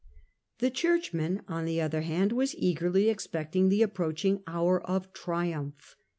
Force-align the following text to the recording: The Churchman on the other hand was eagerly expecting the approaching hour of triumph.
The 0.57 0.71
Churchman 0.71 1.43
on 1.47 1.65
the 1.65 1.79
other 1.79 2.01
hand 2.01 2.31
was 2.31 2.55
eagerly 2.57 3.07
expecting 3.07 3.69
the 3.69 3.83
approaching 3.83 4.41
hour 4.47 4.81
of 4.81 5.13
triumph. 5.13 5.95